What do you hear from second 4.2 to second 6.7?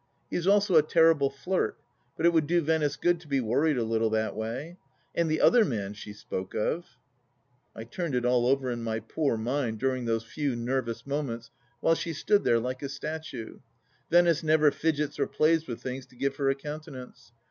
way.... And the other man she spoke